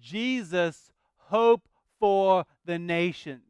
[0.00, 1.68] Jesus, hope
[1.98, 3.42] for the nations.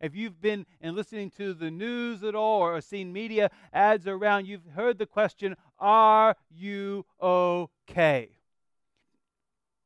[0.00, 4.46] If you've been and listening to the news at all or seen media ads around,
[4.46, 8.30] you've heard the question, Are you okay?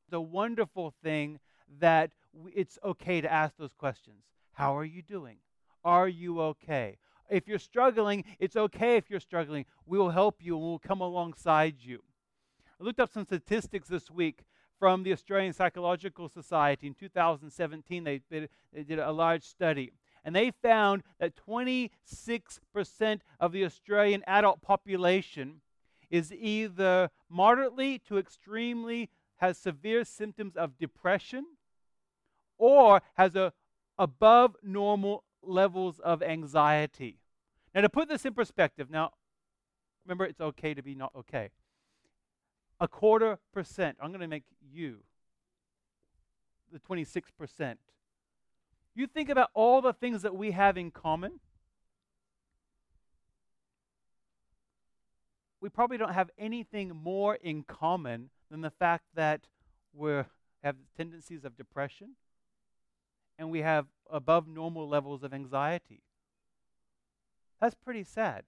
[0.06, 1.38] It's a wonderful thing
[1.78, 2.12] that
[2.54, 4.24] it's okay to ask those questions.
[4.52, 5.36] How are you doing?
[5.84, 6.98] Are you okay?
[7.30, 9.66] If you're struggling, it's okay if you're struggling.
[9.86, 12.02] We will help you and we'll come alongside you.
[12.80, 14.44] I looked up some statistics this week
[14.78, 16.86] from the Australian Psychological Society.
[16.86, 19.92] In 2017, they did, a large study.
[20.24, 21.90] And they found that 26%
[23.40, 25.60] of the Australian adult population
[26.10, 31.44] is either moderately to extremely has severe symptoms of depression
[32.56, 33.52] or has a
[33.98, 37.18] above normal levels of anxiety.
[37.74, 39.12] Now to put this in perspective, now
[40.04, 41.50] remember it's okay to be not okay
[42.80, 43.96] a quarter percent.
[44.00, 44.98] I'm going to make you
[46.72, 47.76] the 26%.
[48.94, 51.40] You think about all the things that we have in common.
[55.60, 59.42] We probably don't have anything more in common than the fact that
[59.92, 60.22] we
[60.62, 62.10] have tendencies of depression
[63.38, 66.02] and we have above normal levels of anxiety.
[67.60, 68.44] That's pretty sad.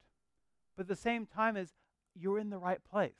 [0.76, 1.70] But at the same time as
[2.14, 3.12] you're in the right place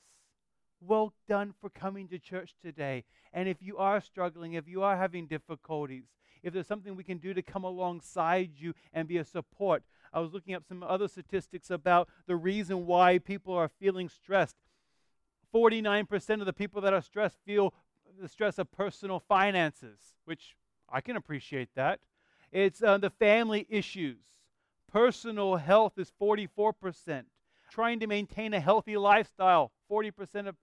[0.81, 3.03] well done for coming to church today.
[3.33, 6.05] And if you are struggling, if you are having difficulties,
[6.43, 9.83] if there's something we can do to come alongside you and be a support.
[10.13, 14.55] I was looking up some other statistics about the reason why people are feeling stressed.
[15.53, 17.73] 49% of the people that are stressed feel
[18.19, 20.55] the stress of personal finances, which
[20.89, 21.99] I can appreciate that.
[22.51, 24.19] It's uh, the family issues.
[24.91, 27.23] Personal health is 44%.
[27.71, 30.57] Trying to maintain a healthy lifestyle, 40% of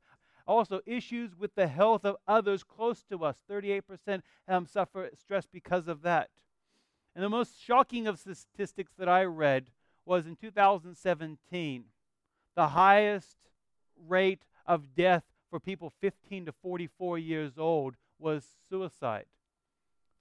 [0.48, 3.36] also, issues with the health of others close to us.
[3.50, 6.30] 38% um, suffer stress because of that.
[7.14, 9.66] And the most shocking of statistics that I read
[10.06, 11.84] was in 2017,
[12.56, 13.36] the highest
[14.08, 19.26] rate of death for people 15 to 44 years old was suicide.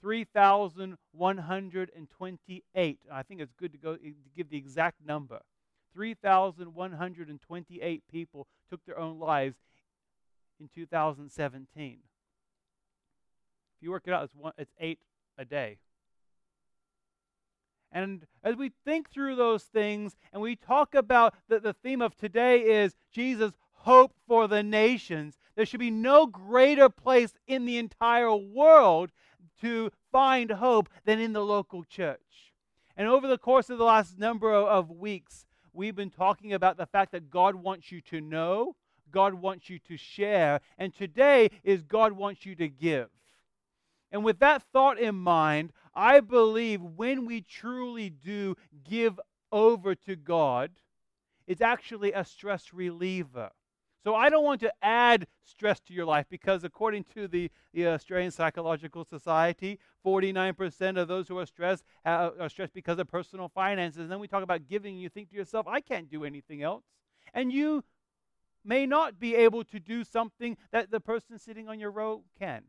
[0.01, 2.99] 3,128.
[3.11, 5.39] I think it's good to go to give the exact number.
[5.93, 9.55] 3,128 people took their own lives
[10.59, 11.99] in 2017.
[13.77, 14.99] If you work it out, it's, one, it's eight
[15.37, 15.77] a day.
[17.91, 22.15] And as we think through those things and we talk about the, the theme of
[22.15, 27.77] today is Jesus' hope for the nations, there should be no greater place in the
[27.77, 29.11] entire world
[29.61, 32.19] to find hope than in the local church.
[32.95, 36.85] And over the course of the last number of weeks, we've been talking about the
[36.85, 38.75] fact that God wants you to know
[39.11, 40.61] God wants you to share.
[40.77, 43.09] And today is God wants you to give.
[44.11, 48.55] And with that thought in mind, I believe when we truly do
[48.87, 49.19] give
[49.51, 50.71] over to God,
[51.45, 53.51] it's actually a stress reliever.
[54.03, 57.87] So I don't want to add stress to your life because, according to the, the
[57.87, 63.99] Australian Psychological Society, 49% of those who are stressed are stressed because of personal finances.
[63.99, 66.63] And then we talk about giving, and you think to yourself, I can't do anything
[66.63, 66.83] else.
[67.33, 67.83] And you
[68.67, 72.63] may not be able to do something that the person sitting on your row can.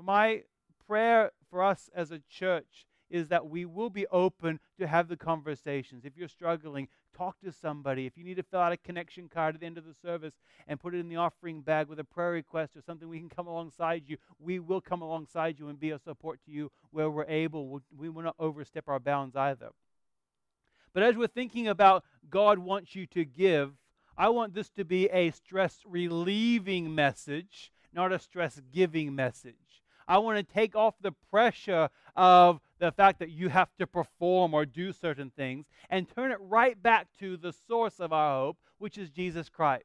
[0.00, 0.42] My
[0.86, 5.16] prayer for us as a church is that we will be open to have the
[5.16, 6.04] conversations.
[6.04, 8.06] If you're struggling, talk to somebody.
[8.06, 10.34] If you need to fill out a connection card at the end of the service
[10.66, 13.28] and put it in the offering bag with a prayer request or something, we can
[13.28, 14.16] come alongside you.
[14.38, 17.80] We will come alongside you and be a support to you where we're able.
[17.96, 19.70] We will not overstep our bounds either.
[20.92, 23.72] But as we're thinking about God wants you to give,
[24.18, 29.54] I want this to be a stress relieving message, not a stress giving message.
[30.08, 34.54] I want to take off the pressure of the fact that you have to perform
[34.54, 38.58] or do certain things and turn it right back to the source of our hope,
[38.78, 39.84] which is Jesus Christ.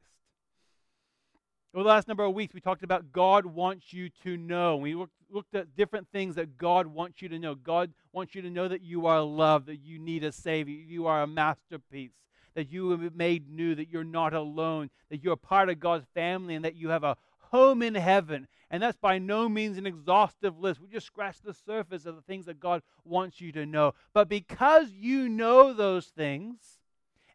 [1.74, 4.76] Over the last number of weeks, we talked about God wants you to know.
[4.76, 4.94] We
[5.30, 7.54] looked at different things that God wants you to know.
[7.54, 11.06] God wants you to know that you are loved, that you need a Savior, you
[11.06, 12.12] are a masterpiece
[12.54, 16.54] that you been made new, that you're not alone, that you're part of God's family,
[16.54, 18.48] and that you have a home in heaven.
[18.70, 20.80] And that's by no means an exhaustive list.
[20.80, 23.94] We just scratched the surface of the things that God wants you to know.
[24.14, 26.80] But because you know those things,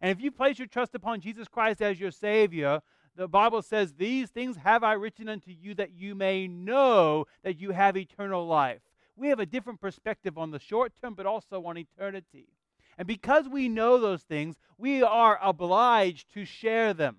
[0.02, 2.82] and if you place your trust upon Jesus Christ as your Savior,
[3.16, 7.60] the Bible says, These things have I written unto you that you may know that
[7.60, 8.82] you have eternal life.
[9.16, 12.48] We have a different perspective on the short term, but also on eternity.
[12.98, 17.18] And because we know those things, we are obliged to share them.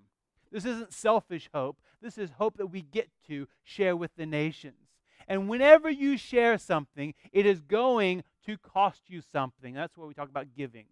[0.51, 1.79] This isn't selfish hope.
[2.01, 4.89] This is hope that we get to share with the nations.
[5.27, 9.75] And whenever you share something, it is going to cost you something.
[9.75, 10.87] That's what we talk about giving.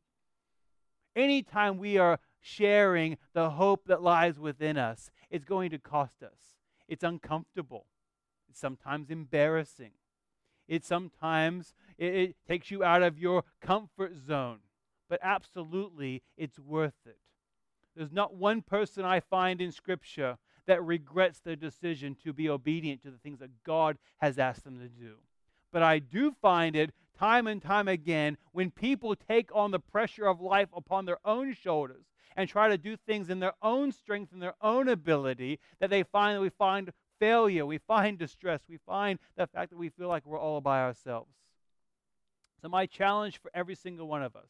[1.15, 6.59] Anytime we are sharing the hope that lies within us, it's going to cost us.
[6.87, 7.87] It's uncomfortable.
[8.49, 9.93] It's sometimes embarrassing.
[10.69, 14.59] It sometimes it, it takes you out of your comfort zone.
[15.09, 17.19] But absolutely, it's worth it.
[17.95, 20.37] There's not one person I find in Scripture
[20.67, 24.79] that regrets their decision to be obedient to the things that God has asked them
[24.81, 25.15] to do.
[25.73, 30.27] But I do find it time and time again when people take on the pressure
[30.27, 32.05] of life upon their own shoulders
[32.37, 36.03] and try to do things in their own strength and their own ability that they
[36.03, 40.09] find that we find failure, we find distress, we find the fact that we feel
[40.09, 41.31] like we're all by ourselves.
[42.61, 44.49] So my challenge for every single one of us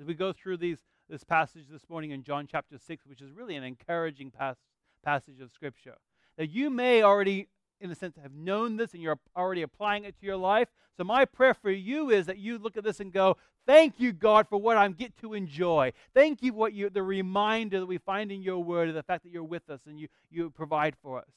[0.00, 3.32] as we go through these this passage this morning in John chapter 6, which is
[3.32, 4.56] really an encouraging pas-
[5.04, 5.96] passage of Scripture,
[6.38, 7.48] that you may already,
[7.80, 10.68] in a sense, have known this and you're already applying it to your life.
[10.96, 13.36] So, my prayer for you is that you look at this and go,
[13.66, 15.92] Thank you, God, for what I get to enjoy.
[16.14, 19.02] Thank you for what you, the reminder that we find in your word of the
[19.02, 21.28] fact that you're with us and you, you provide for us.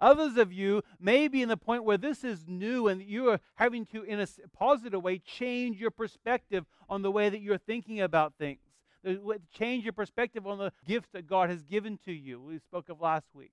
[0.00, 3.40] Others of you may be in the point where this is new and you are
[3.54, 4.26] having to, in a
[4.56, 8.60] positive way, change your perspective on the way that you're thinking about things.
[9.52, 12.40] Change your perspective on the gifts that God has given to you.
[12.40, 13.52] We spoke of last week.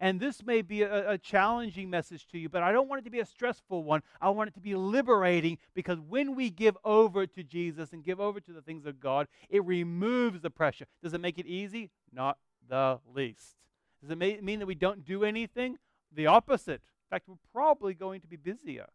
[0.00, 3.04] And this may be a, a, challenging message to you, but I don't want it
[3.04, 4.02] to be a stressful one.
[4.20, 8.20] I want it to be liberating because when we give over to Jesus and give
[8.20, 10.86] over to the things of God, it removes the pressure.
[11.02, 11.90] Does it make it easy?
[12.12, 12.38] Not
[12.68, 13.56] the least.
[14.00, 15.78] Does it mean that we don't do anything?
[16.14, 16.80] The opposite.
[16.80, 18.86] In fact, we're probably going to be busier.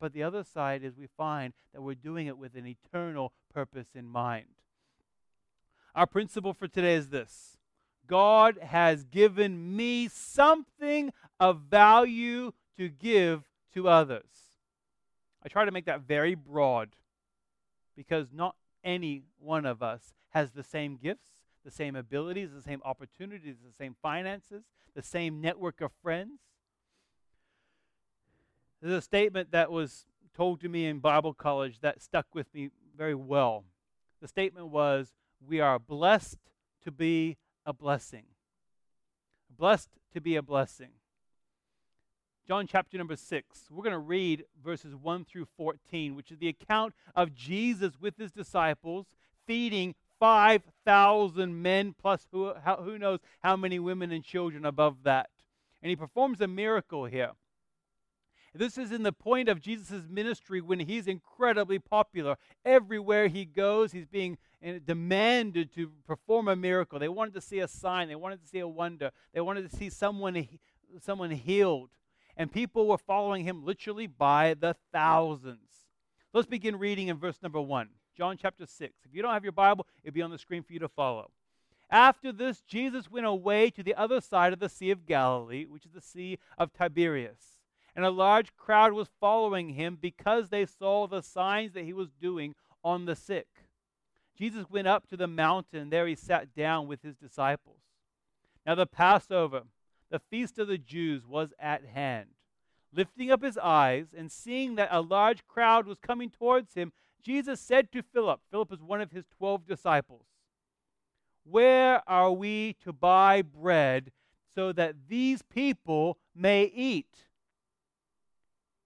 [0.00, 3.88] But the other side is we find that we're doing it with an eternal purpose
[3.94, 4.46] in mind.
[5.94, 7.58] Our principle for today is this
[8.06, 14.24] God has given me something of value to give to others.
[15.44, 16.90] I try to make that very broad
[17.96, 22.80] because not any one of us has the same gifts, the same abilities, the same
[22.84, 24.64] opportunities, the same finances,
[24.94, 26.40] the same network of friends.
[28.80, 32.70] There's a statement that was told to me in Bible college that stuck with me
[32.96, 33.64] very well.
[34.20, 35.12] The statement was,
[35.46, 36.38] We are blessed
[36.84, 37.36] to be
[37.66, 38.24] a blessing.
[39.54, 40.90] Blessed to be a blessing.
[42.46, 43.66] John chapter number 6.
[43.70, 48.16] We're going to read verses 1 through 14, which is the account of Jesus with
[48.16, 49.06] his disciples
[49.46, 55.30] feeding 5,000 men, plus who, how, who knows how many women and children above that.
[55.82, 57.32] And he performs a miracle here.
[58.52, 62.36] This is in the point of Jesus' ministry when he's incredibly popular.
[62.64, 66.98] Everywhere he goes, he's being uh, demanded to perform a miracle.
[66.98, 69.76] They wanted to see a sign, they wanted to see a wonder, they wanted to
[69.76, 70.48] see someone,
[71.00, 71.90] someone healed.
[72.36, 75.58] And people were following him literally by the thousands.
[76.32, 77.88] Let's begin reading in verse number 1.
[78.20, 78.92] John chapter 6.
[79.06, 81.30] If you don't have your Bible, it'll be on the screen for you to follow.
[81.90, 85.86] After this, Jesus went away to the other side of the Sea of Galilee, which
[85.86, 87.56] is the Sea of Tiberias.
[87.96, 92.10] And a large crowd was following him because they saw the signs that he was
[92.20, 93.46] doing on the sick.
[94.36, 95.88] Jesus went up to the mountain.
[95.88, 97.80] There he sat down with his disciples.
[98.66, 99.62] Now, the Passover,
[100.10, 102.28] the feast of the Jews, was at hand.
[102.92, 107.60] Lifting up his eyes and seeing that a large crowd was coming towards him, Jesus
[107.60, 110.24] said to Philip, Philip is one of his twelve disciples,
[111.44, 114.12] Where are we to buy bread
[114.54, 117.26] so that these people may eat?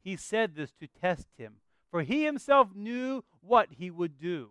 [0.02, 1.56] He said this to test him,
[1.90, 4.50] for he himself knew what he would do.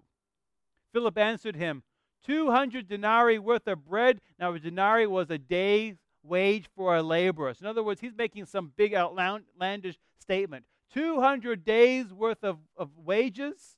[0.91, 1.83] Philip answered him,
[2.25, 4.21] 200 denarii worth of bread.
[4.39, 7.53] Now, a denarii was a day's wage for a laborer.
[7.53, 10.65] So in other words, he's making some big outlandish statement.
[10.93, 13.77] 200 days worth of, of wages?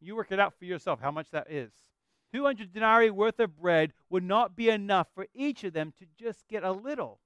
[0.00, 1.72] You work it out for yourself how much that is.
[2.32, 6.48] 200 denarii worth of bread would not be enough for each of them to just
[6.48, 7.20] get a little.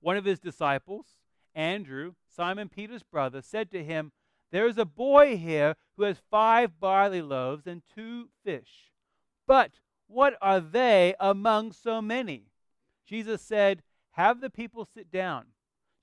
[0.00, 1.06] One of his disciples,
[1.54, 4.12] Andrew, Simon Peter's brother, said to him,
[4.52, 8.92] There is a boy here who has five barley loaves and two fish.
[9.46, 12.48] But what are they among so many?
[13.06, 15.46] Jesus said, Have the people sit down.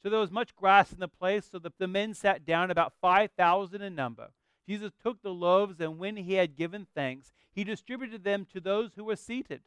[0.02, 2.94] So there was much grass in the place, so that the men sat down, about
[3.02, 4.32] 5,000 in number.
[4.68, 8.92] Jesus took the loaves, and when he had given thanks, he distributed them to those
[8.96, 9.62] who were seated.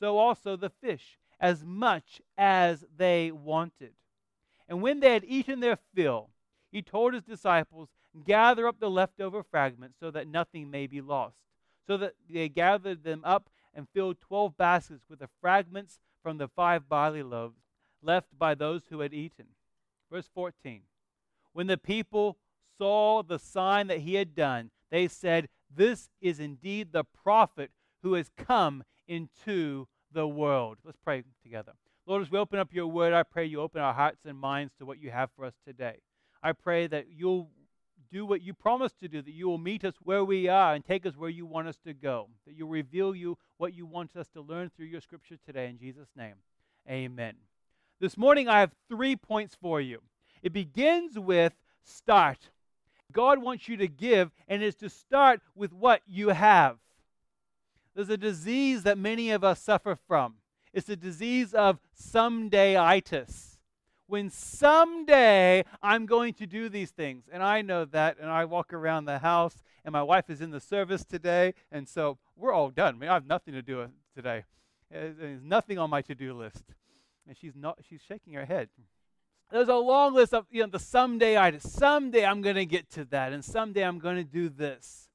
[0.00, 3.92] So also the fish, as much as they wanted.
[4.68, 6.30] And when they had eaten their fill,
[6.72, 7.90] he told his disciples,
[8.24, 11.36] Gather up the leftover fragments so that nothing may be lost.
[11.86, 16.48] So that they gathered them up and filled twelve baskets with the fragments from the
[16.48, 17.63] five barley loaves
[18.04, 19.46] left by those who had eaten.
[20.10, 20.82] Verse 14
[21.52, 22.38] When the people
[22.78, 27.70] saw the sign that he had done, they said, This is indeed the prophet
[28.02, 30.78] who has come into the world.
[30.84, 31.72] Let's pray together.
[32.06, 34.74] Lord, as we open up your word, I pray you open our hearts and minds
[34.78, 36.00] to what you have for us today.
[36.42, 37.48] I pray that you'll
[38.12, 40.84] do what you promised to do, that you will meet us where we are and
[40.84, 44.14] take us where you want us to go, that you'll reveal you what you want
[44.14, 45.68] us to learn through your scripture today.
[45.68, 46.34] In Jesus' name,
[46.88, 47.34] amen.
[48.00, 50.00] This morning, I have three points for you.
[50.42, 52.50] It begins with start.
[53.12, 56.78] God wants you to give, and it's to start with what you have.
[57.94, 60.34] There's a disease that many of us suffer from.
[60.72, 63.58] It's the disease of somedayitis.
[64.06, 68.72] When someday I'm going to do these things, and I know that, and I walk
[68.72, 72.70] around the house, and my wife is in the service today, and so we're all
[72.70, 72.96] done.
[72.96, 74.44] I mean, I have nothing to do uh, today.
[74.94, 76.64] Uh, there's nothing on my to-do list,
[77.26, 77.78] and she's not.
[77.88, 78.68] She's shaking her head.
[79.50, 81.70] There's a long list of you know the someday items.
[81.70, 85.08] Someday I'm going to get to that, and someday I'm going to do this.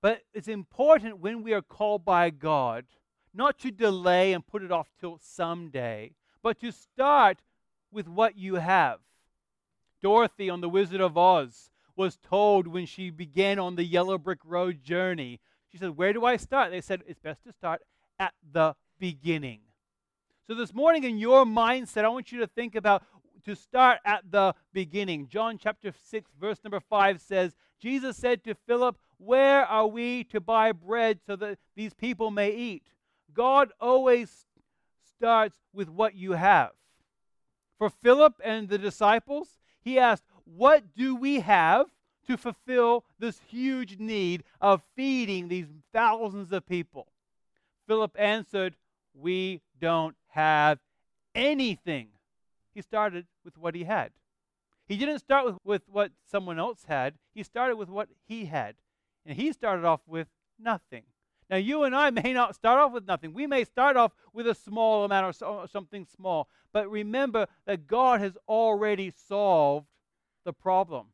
[0.00, 2.84] But it's important when we are called by God
[3.34, 7.38] not to delay and put it off till someday, but to start
[7.90, 8.98] with what you have.
[10.02, 14.38] Dorothy on The Wizard of Oz was told when she began on the yellow brick
[14.44, 16.70] road journey, she said, Where do I start?
[16.70, 17.82] They said, It's best to start
[18.18, 19.60] at the beginning.
[20.48, 23.04] So this morning, in your mindset, I want you to think about
[23.44, 25.28] to start at the beginning.
[25.28, 30.40] John chapter 6, verse number 5 says, Jesus said to Philip, Where are we to
[30.40, 32.84] buy bread so that these people may eat?
[33.34, 34.46] God always
[35.14, 36.70] starts with what you have.
[37.76, 41.88] For Philip and the disciples, he asked, What do we have
[42.26, 47.08] to fulfill this huge need of feeding these thousands of people?
[47.86, 48.76] Philip answered,
[49.12, 50.78] We don't have
[51.34, 52.08] anything.
[52.74, 54.10] He started with what he had.
[54.86, 58.76] He didn't start with, with what someone else had, he started with what he had.
[59.26, 61.02] And he started off with nothing.
[61.50, 63.34] Now, you and I may not start off with nothing.
[63.34, 66.48] We may start off with a small amount or, so, or something small.
[66.72, 69.86] But remember that God has already solved
[70.44, 71.08] the problem.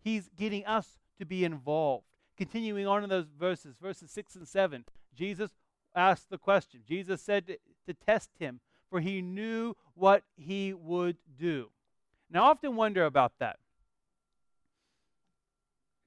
[0.00, 2.04] He's getting us to be involved.
[2.36, 5.50] Continuing on in those verses, verses 6 and 7, Jesus
[5.94, 6.80] asked the question.
[6.86, 11.70] Jesus said to, to test him, for he knew what he would do.
[12.30, 13.58] Now, I often wonder about that.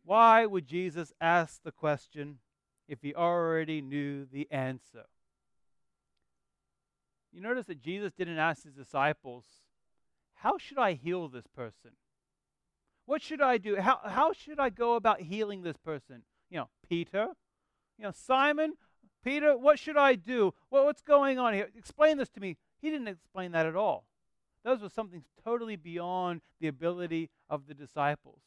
[0.03, 2.39] Why would Jesus ask the question
[2.87, 5.05] if he already knew the answer?
[7.33, 9.45] You notice that Jesus didn't ask his disciples,
[10.35, 11.91] How should I heal this person?
[13.05, 13.75] What should I do?
[13.75, 16.23] How, how should I go about healing this person?
[16.49, 17.29] You know, Peter,
[17.97, 18.73] you know, Simon,
[19.25, 20.53] Peter, what should I do?
[20.69, 21.67] Well, what's going on here?
[21.75, 22.57] Explain this to me.
[22.79, 24.05] He didn't explain that at all.
[24.63, 28.41] Those were something totally beyond the ability of the disciples.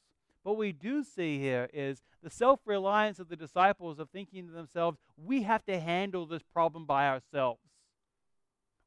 [0.44, 4.52] What we do see here is the self reliance of the disciples of thinking to
[4.52, 7.60] themselves, we have to handle this problem by ourselves.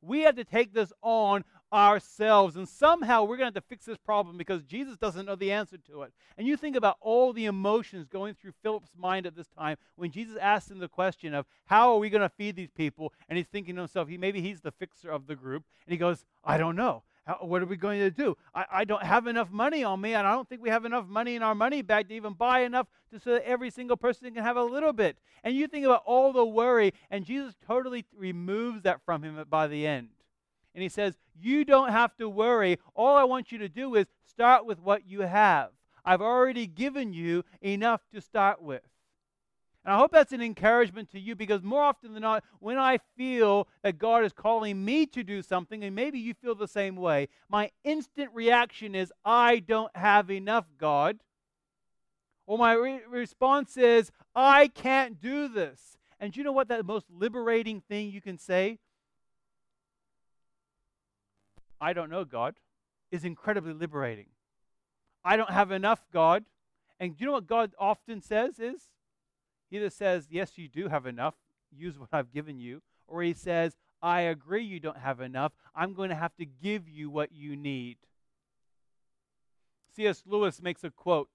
[0.01, 3.85] We have to take this on ourselves, and somehow we're going to have to fix
[3.85, 6.13] this problem because Jesus doesn't know the answer to it.
[6.37, 10.11] And you think about all the emotions going through Philip's mind at this time when
[10.11, 13.13] Jesus asked him the question of, How are we going to feed these people?
[13.29, 15.63] And he's thinking to himself, he, maybe he's the fixer of the group.
[15.85, 17.03] And he goes, I don't know.
[17.25, 18.35] How, what are we going to do?
[18.55, 21.07] I, I don't have enough money on me, and I don't think we have enough
[21.07, 24.33] money in our money bag to even buy enough to, so that every single person
[24.33, 25.17] can have a little bit.
[25.43, 29.67] And you think about all the worry, and Jesus totally removes that from him by
[29.67, 30.09] the end.
[30.73, 32.77] And he says, You don't have to worry.
[32.95, 35.69] All I want you to do is start with what you have.
[36.03, 38.81] I've already given you enough to start with.
[39.83, 42.99] And I hope that's an encouragement to you because more often than not, when I
[43.17, 46.95] feel that God is calling me to do something, and maybe you feel the same
[46.95, 51.17] way, my instant reaction is, I don't have enough, God.
[52.45, 55.97] Or my re- response is, I can't do this.
[56.19, 58.77] And you know what that most liberating thing you can say?
[61.81, 62.55] I don't know, God,
[63.11, 64.27] is incredibly liberating.
[65.25, 66.45] I don't have enough, God.
[66.99, 68.89] And you know what God often says is?
[69.69, 71.33] He either says, Yes, you do have enough,
[71.75, 75.53] use what I've given you, or he says, I agree you don't have enough.
[75.75, 77.97] I'm going to have to give you what you need.
[79.95, 80.23] C.S.
[80.25, 81.29] Lewis makes a quote,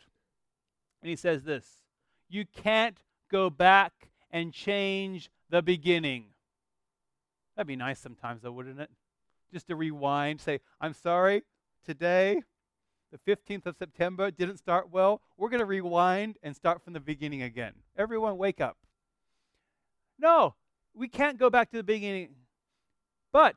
[1.02, 1.82] and he says this
[2.28, 2.98] You can't
[3.30, 6.26] go back and change the beginning.
[7.56, 8.90] That'd be nice sometimes, though, wouldn't it?
[9.52, 11.44] Just to rewind, say, I'm sorry,
[11.84, 12.42] today
[13.12, 17.00] the 15th of September didn't start well, we're going to rewind and start from the
[17.00, 17.72] beginning again.
[17.96, 18.76] Everyone, wake up.
[20.18, 20.54] No,
[20.94, 22.30] we can't go back to the beginning.
[23.32, 23.56] But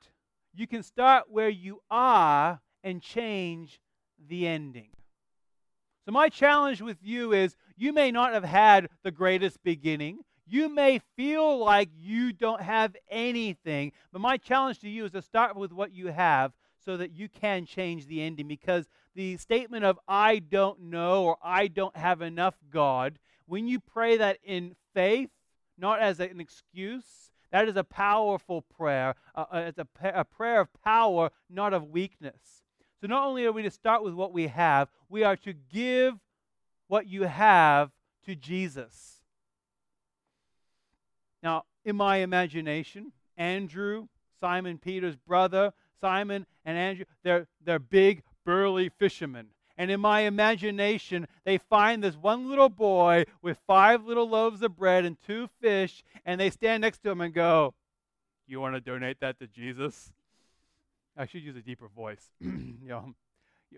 [0.53, 3.79] you can start where you are and change
[4.27, 4.89] the ending.
[6.05, 10.19] So, my challenge with you is you may not have had the greatest beginning.
[10.51, 15.21] You may feel like you don't have anything, but my challenge to you is to
[15.21, 16.53] start with what you have
[16.83, 21.37] so that you can change the ending because the statement of I don't know or
[21.43, 25.29] I don't have enough God, when you pray that in faith,
[25.77, 29.13] not as an excuse, that is a powerful prayer.
[29.35, 32.63] Uh, uh it's a, a prayer of power, not of weakness.
[33.01, 36.15] So not only are we to start with what we have, we are to give
[36.87, 37.91] what you have
[38.25, 39.18] to Jesus.
[41.41, 44.07] Now, in my imagination, Andrew,
[44.39, 49.47] Simon Peter's brother, Simon and Andrew, they're, they're big, burly fishermen.
[49.77, 54.75] And in my imagination, they find this one little boy with five little loaves of
[54.75, 57.73] bread and two fish, and they stand next to him and go,
[58.45, 60.11] You want to donate that to Jesus?
[61.15, 62.29] I should use a deeper voice.
[62.41, 63.13] you know,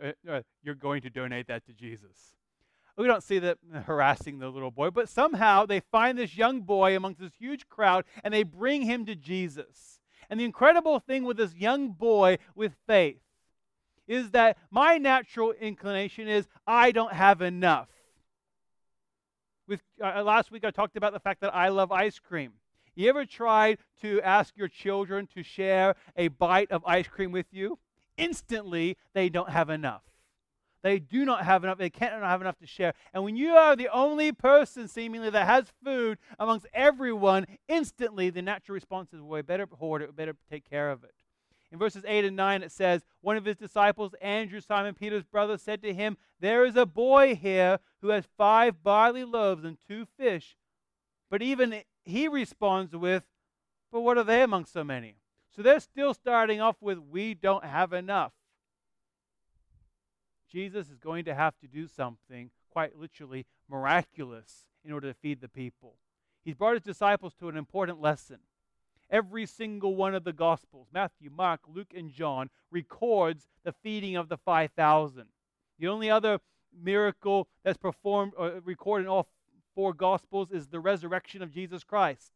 [0.04, 2.36] uh, uh, you're going to donate that to Jesus.
[2.98, 6.96] We don't see that harassing the little boy, but somehow they find this young boy
[6.96, 10.00] amongst this huge crowd and they bring him to Jesus.
[10.30, 13.22] And the incredible thing with this young boy with faith
[14.08, 17.90] is that my natural inclination is I don't have enough.
[19.68, 22.54] With uh, last week I talked about the fact that I love ice cream.
[22.94, 27.48] You ever tried to ask your children to share a bite of ice cream with
[27.52, 27.80] you?
[28.18, 30.04] Instantly, they don't have enough.
[30.84, 31.78] They do not have enough.
[31.78, 32.94] They can't have enough to share.
[33.14, 38.42] And when you are the only person seemingly that has food amongst everyone, instantly the
[38.42, 41.14] natural response is, well, we better hoard it, we better take care of it.
[41.72, 45.58] In verses 8 and 9, it says, One of his disciples, Andrew, Simon Peter's brother,
[45.58, 50.06] said to him, There is a boy here who has five barley loaves and two
[50.18, 50.58] fish.
[51.30, 53.24] But even he responds with,
[53.90, 55.16] But what are they among so many?
[55.56, 58.34] So they're still starting off with, We don't have enough.
[60.52, 65.42] Jesus is going to have to do something quite literally miraculous in order to feed
[65.42, 65.96] the people.
[66.44, 68.40] He's brought his disciples to an important lesson.
[69.10, 74.30] Every single one of the Gospels, Matthew, Mark, Luke, and John, records the feeding of
[74.30, 75.26] the 5,000.
[75.80, 76.40] The only other
[76.74, 79.28] miracle that's performed or recorded in all
[79.76, 82.32] four Gospels is the resurrection of Jesus Christ.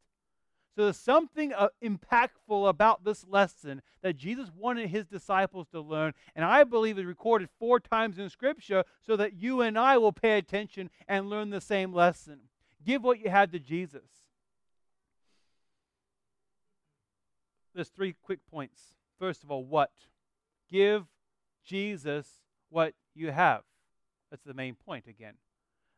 [0.75, 6.13] So there's something uh, impactful about this lesson that Jesus wanted his disciples to learn,
[6.35, 10.11] and I believe is recorded four times in Scripture so that you and I will
[10.11, 12.41] pay attention and learn the same lesson.
[12.85, 14.09] Give what you had to Jesus.
[17.73, 18.81] There's three quick points.
[19.17, 19.91] First of all, what?
[20.69, 21.05] Give
[21.63, 22.27] Jesus
[22.69, 23.61] what you have.
[24.29, 25.35] That's the main point again.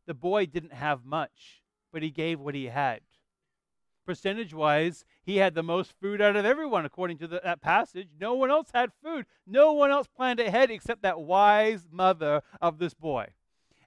[0.06, 3.02] The boy didn't have much, but he gave what he had
[4.08, 8.08] percentage wise, he had the most food out of everyone, according to the, that passage.
[8.20, 9.28] No one else had food.
[9.46, 13.28] No one else planned ahead except that wise mother of this boy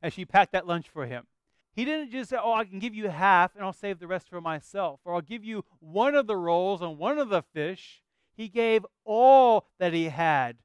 [0.03, 1.27] as she packed that lunch for him.
[1.73, 4.29] He didn't just say, Oh, I can give you half and I'll save the rest
[4.29, 8.03] for myself, or I'll give you one of the rolls and one of the fish.
[8.37, 10.59] He gave all that he had.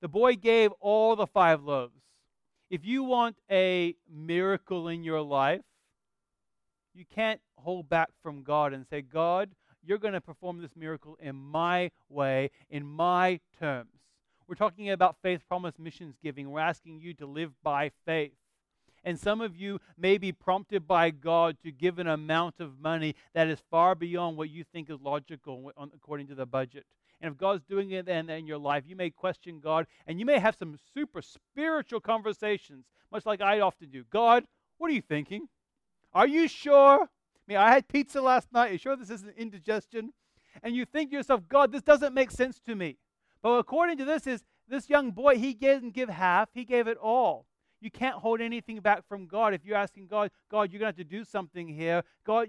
[0.00, 2.02] The boy gave all the five loaves.
[2.70, 5.62] If you want a miracle in your life,
[6.94, 9.50] you can't hold back from God and say, God,
[9.82, 13.90] you're going to perform this miracle in my way, in my terms.
[14.46, 16.50] We're talking about faith promise missions giving.
[16.50, 18.32] We're asking you to live by faith.
[19.04, 23.14] And some of you may be prompted by God to give an amount of money
[23.32, 26.84] that is far beyond what you think is logical according to the budget.
[27.20, 30.26] And if God's doing it in, in your life, you may question God and you
[30.26, 34.04] may have some super spiritual conversations, much like I often do.
[34.10, 34.44] God,
[34.78, 35.48] what are you thinking?
[36.12, 37.02] Are you sure?
[37.02, 37.06] I
[37.46, 38.70] mean, I had pizza last night.
[38.70, 40.12] Are you sure this isn't indigestion?
[40.62, 42.96] And you think to yourself, God, this doesn't make sense to me.
[43.42, 46.98] But according to this, is this young boy, he didn't give half, he gave it
[46.98, 47.46] all.
[47.80, 49.54] You can't hold anything back from God.
[49.54, 52.02] If you're asking God, God, you're going to have to do something here.
[52.24, 52.48] God,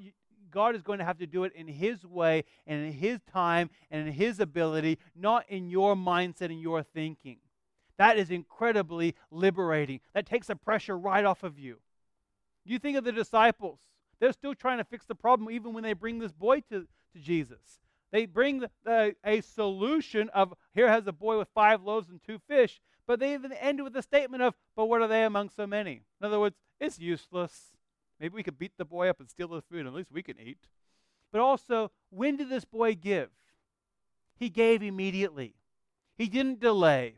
[0.52, 3.70] God is going to have to do it in His way and in His time
[3.90, 7.38] and in His ability, not in your mindset and your thinking.
[7.98, 10.02] That is incredibly liberating.
[10.14, 11.78] That takes the pressure right off of you.
[12.66, 13.80] You think of the disciples.
[14.20, 16.82] They're still trying to fix the problem even when they bring this boy to,
[17.14, 17.80] to Jesus.
[18.12, 22.20] They bring the, the, a solution of here has a boy with five loaves and
[22.24, 25.50] two fish, but they even end with a statement of, but what are they among
[25.50, 26.04] so many?
[26.20, 27.72] In other words, it's useless.
[28.20, 30.40] Maybe we could beat the boy up and steal his food, at least we can
[30.40, 30.68] eat.
[31.32, 33.30] But also, when did this boy give?
[34.38, 35.56] He gave immediately.
[36.18, 37.16] He didn't delay.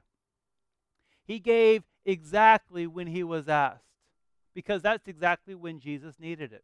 [1.25, 3.92] He gave exactly when he was asked
[4.53, 6.63] because that's exactly when Jesus needed it.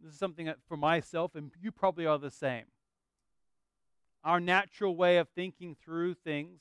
[0.00, 2.64] This is something for myself, and you probably are the same.
[4.26, 6.58] our natural way of thinking through things.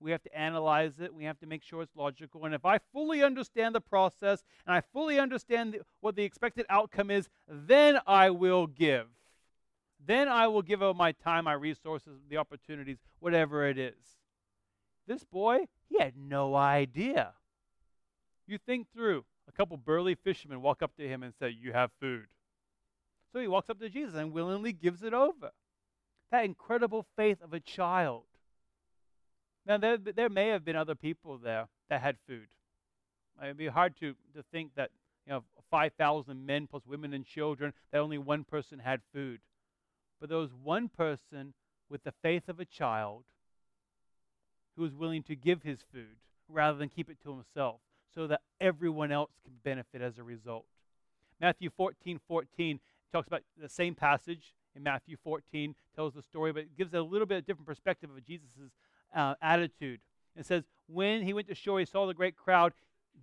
[0.00, 1.14] We have to analyze it.
[1.14, 2.44] We have to make sure it's logical.
[2.44, 7.10] And if I fully understand the process and I fully understand what the expected outcome
[7.10, 9.06] is, then I will give.
[10.04, 13.94] Then I will give up my time, my resources, the opportunities, whatever it is.
[15.06, 17.32] This boy, he had no idea.
[18.46, 19.24] You think through.
[19.48, 22.26] A couple burly fishermen walk up to him and say, You have food.
[23.32, 25.50] So he walks up to Jesus and willingly gives it over.
[26.30, 28.24] That incredible faith of a child.
[29.66, 32.46] Now, there, there may have been other people there that had food.
[33.42, 34.90] It'd be hard to, to think that,
[35.26, 39.40] you know, 5,000 men plus women and children, that only one person had food.
[40.20, 41.54] But there was one person
[41.88, 43.24] with the faith of a child
[44.76, 46.16] who was willing to give his food
[46.48, 47.80] rather than keep it to himself
[48.14, 50.66] so that everyone else can benefit as a result.
[51.40, 52.80] Matthew 14 14
[53.12, 57.00] talks about the same passage in Matthew 14, tells the story, but it gives a
[57.00, 58.72] little bit of different perspective of Jesus'
[59.14, 60.00] uh, attitude.
[60.36, 62.72] It says, When he went to shore, he saw the great crowd.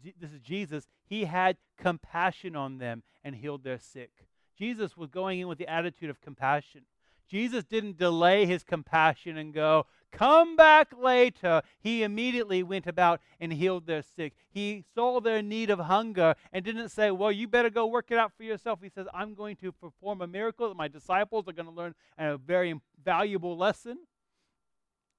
[0.04, 0.88] This is Jesus.
[1.08, 4.12] He had compassion on them and healed their sick.
[4.58, 6.84] Jesus was going in with the attitude of compassion.
[7.32, 11.62] Jesus didn't delay his compassion and go, Come back later.
[11.80, 14.34] He immediately went about and healed their sick.
[14.50, 18.18] He saw their need of hunger and didn't say, Well, you better go work it
[18.18, 18.80] out for yourself.
[18.84, 21.96] He says, I'm going to perform a miracle that my disciples are going to learn
[22.18, 24.00] a very valuable lesson.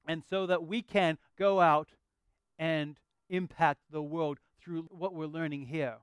[0.07, 1.89] And so that we can go out
[2.59, 2.97] and
[3.31, 5.97] impact the world through what we're learning here.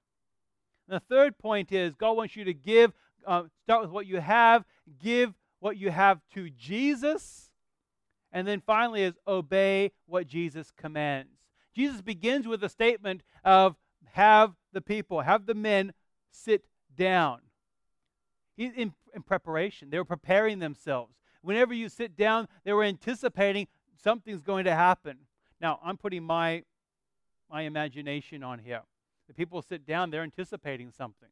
[0.87, 2.93] And the third point is God wants you to give,
[3.27, 4.65] uh, start with what you have,
[4.99, 7.51] give what you have to Jesus.
[8.31, 11.31] And then finally is obey what Jesus commands.
[11.75, 13.75] Jesus begins with a statement of
[14.11, 15.93] have the people, have the men
[16.31, 17.39] sit down.
[18.57, 21.15] In, in preparation, they were preparing themselves.
[21.41, 25.17] Whenever you sit down, they were anticipating something's going to happen.
[25.61, 26.63] Now, I'm putting my
[27.49, 28.81] my imagination on here.
[29.27, 31.29] The people sit down, they're anticipating something.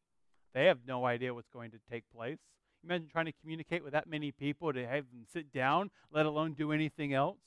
[0.54, 2.40] They have no idea what's going to take place.
[2.88, 6.54] Imagine trying to communicate with that many people to have them sit down, let alone
[6.54, 7.38] do anything else.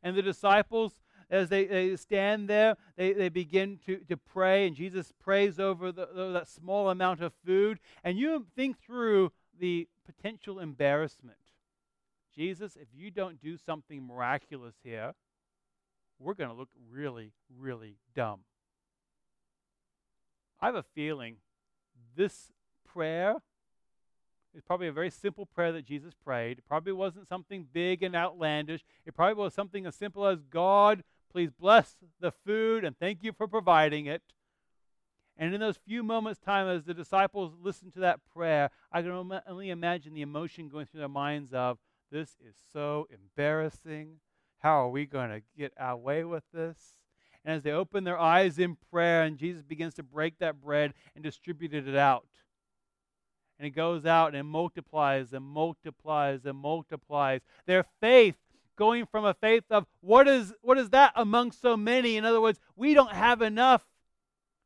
[0.00, 0.92] And the disciples,
[1.28, 5.90] as they, they stand there, they, they begin to, to pray, and Jesus prays over
[5.90, 7.80] the, the, that small amount of food.
[8.04, 11.38] And you think through the potential embarrassment.
[12.32, 15.14] Jesus, if you don't do something miraculous here,
[16.20, 18.40] we're going to look really, really dumb.
[20.60, 21.38] I have a feeling
[22.14, 22.52] this
[22.84, 23.36] prayer
[24.54, 26.58] it's probably a very simple prayer that Jesus prayed.
[26.58, 28.84] It probably wasn't something big and outlandish.
[29.04, 33.32] It probably was something as simple as God, please bless the food and thank you
[33.32, 34.22] for providing it.
[35.36, 39.40] And in those few moments' time, as the disciples listened to that prayer, I can
[39.46, 41.76] only imagine the emotion going through their minds of,
[42.10, 44.20] this is so embarrassing.
[44.60, 46.78] How are we going to get away with this?
[47.44, 50.94] And as they open their eyes in prayer, and Jesus begins to break that bread
[51.14, 52.26] and distributed it out,
[53.58, 57.40] and it goes out and multiplies and multiplies and multiplies.
[57.66, 58.36] Their faith
[58.76, 62.16] going from a faith of what is what is that among so many?
[62.16, 63.84] In other words, we don't have enough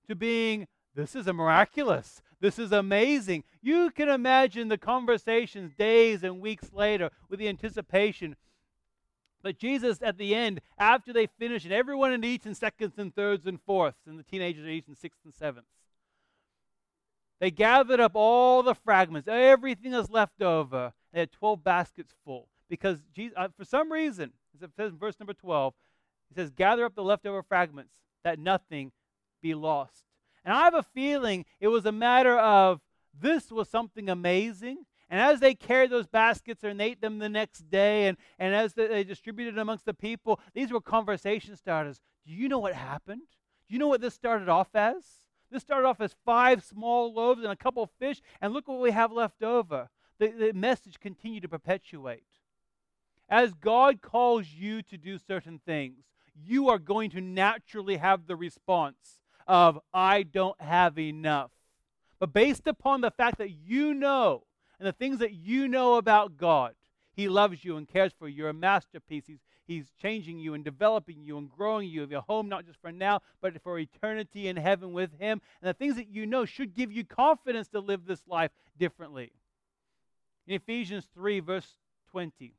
[0.08, 2.20] to being this is a miraculous.
[2.40, 3.44] This is amazing.
[3.62, 8.34] You can imagine the conversations days and weeks later with the anticipation.
[9.42, 13.46] But Jesus, at the end, after they finish, and everyone eats in seconds and thirds
[13.46, 15.70] and fourths, and the teenagers eat in sixths and sevenths,
[17.40, 20.92] they gathered up all the fragments, everything that's left over.
[21.12, 22.48] They had 12 baskets full.
[22.68, 25.74] Because Jesus, uh, for some reason, as it says in verse number 12,
[26.30, 28.92] it says, Gather up the leftover fragments, that nothing
[29.42, 30.04] be lost.
[30.44, 32.80] And I have a feeling it was a matter of
[33.18, 34.84] this was something amazing.
[35.08, 38.74] And as they carried those baskets and ate them the next day, and, and as
[38.74, 42.00] they distributed amongst the people, these were conversation starters.
[42.24, 43.22] Do you know what happened?
[43.66, 45.04] Do you know what this started off as?
[45.50, 48.80] This started off as five small loaves and a couple of fish, and look what
[48.80, 49.88] we have left over.
[50.18, 52.24] The, the message continued to perpetuate.
[53.28, 58.36] As God calls you to do certain things, you are going to naturally have the
[58.36, 61.50] response of, I don't have enough.
[62.18, 64.44] But based upon the fact that you know
[64.78, 66.74] and the things that you know about God,
[67.12, 68.36] He loves you and cares for you.
[68.36, 69.24] You're a masterpiece.
[69.26, 72.80] He's, He's changing you and developing you and growing you of your home, not just
[72.80, 75.40] for now, but for eternity in heaven with Him.
[75.62, 79.30] And the things that you know should give you confidence to live this life differently.
[80.48, 81.76] In Ephesians 3, verse
[82.10, 82.52] 20,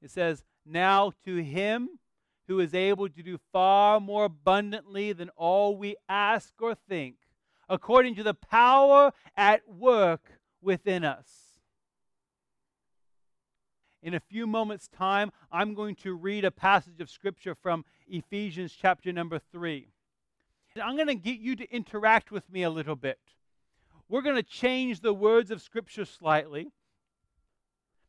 [0.00, 1.98] it says, Now to Him
[2.46, 7.16] who is able to do far more abundantly than all we ask or think,
[7.68, 10.30] according to the power at work
[10.62, 11.45] within us
[14.06, 18.72] in a few moments' time, I'm going to read a passage of Scripture from Ephesians
[18.80, 19.88] chapter number 3.
[20.74, 23.18] And I'm going to get you to interact with me a little bit.
[24.08, 26.68] We're going to change the words of Scripture slightly.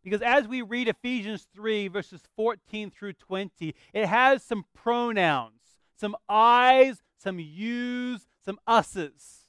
[0.03, 6.15] Because as we read Ephesians 3, verses 14 through 20, it has some pronouns, some
[6.29, 9.47] I's, some you's, some us's.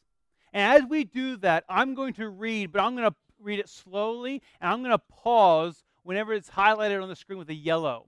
[0.54, 3.68] And as we do that, I'm going to read, but I'm going to read it
[3.68, 8.06] slowly, and I'm going to pause whenever it's highlighted on the screen with a yellow.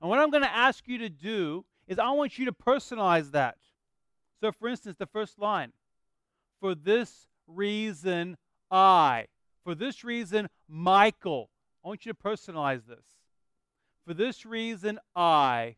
[0.00, 3.30] And what I'm going to ask you to do is I want you to personalize
[3.30, 3.58] that.
[4.40, 5.72] So, for instance, the first line
[6.60, 8.38] For this reason,
[8.72, 9.26] I.
[9.62, 11.48] For this reason, Michael.
[11.84, 13.04] I want you to personalize this.
[14.04, 15.76] For this reason, I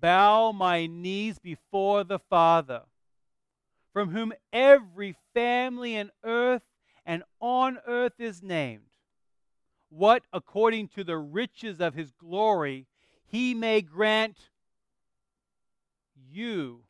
[0.00, 2.82] bow my knees before the Father,
[3.92, 6.62] from whom every family in earth
[7.06, 8.87] and on earth is named,
[9.90, 12.86] what, according to the riches of his glory,
[13.26, 14.36] he may grant
[16.30, 16.82] you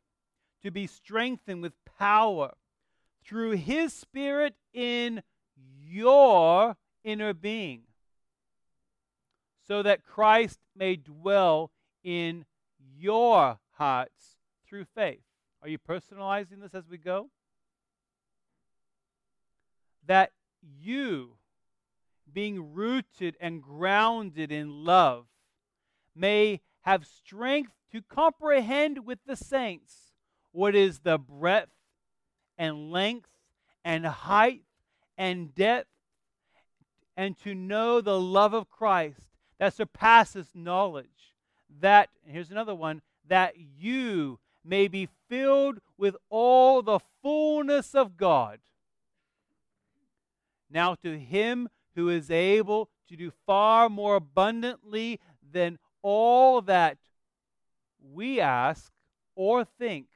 [0.61, 2.53] to be strengthened with power
[3.23, 5.21] through his Spirit in
[5.81, 7.83] your inner being,
[9.67, 11.71] so that Christ may dwell
[12.03, 12.45] in
[12.97, 15.21] your hearts through faith.
[15.61, 17.29] Are you personalizing this as we go?
[20.05, 20.31] That
[20.61, 21.37] you,
[22.33, 25.25] being rooted and grounded in love,
[26.15, 30.11] may have strength to comprehend with the saints
[30.51, 31.71] what is the breadth
[32.57, 33.29] and length
[33.83, 34.63] and height
[35.17, 35.89] and depth,
[37.17, 39.21] and to know the love of Christ
[39.57, 41.33] that surpasses knowledge.
[41.81, 48.59] That, here's another one, that you may be filled with all the fullness of God.
[50.69, 55.19] Now, to him who is able to do far more abundantly
[55.51, 56.97] than all that
[58.13, 58.93] we ask
[59.35, 60.07] or think,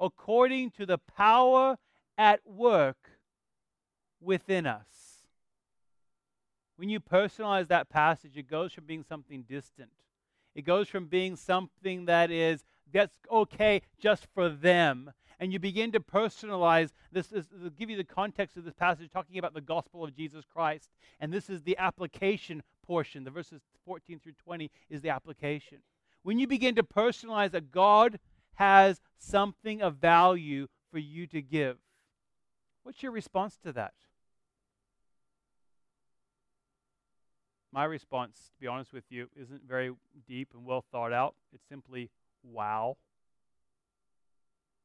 [0.00, 1.76] according to the power
[2.16, 3.10] at work
[4.18, 5.26] within us.
[6.76, 9.90] When you personalize that passage, it goes from being something distant.
[10.54, 15.92] It goes from being something that is that's okay just for them and you begin
[15.92, 19.60] to personalize this, this, this give you the context of this passage talking about the
[19.60, 20.90] gospel of jesus christ.
[21.20, 23.24] And this is the application portion.
[23.24, 25.78] The verses 14 through 20 is the application.
[26.22, 28.18] When you begin to personalize that god
[28.54, 31.76] has something of value for you to give
[32.82, 33.92] what's your response to that?
[37.70, 39.92] My response to be honest with you isn't very
[40.26, 41.34] deep and well thought out.
[41.52, 42.10] It's simply
[42.42, 42.96] wow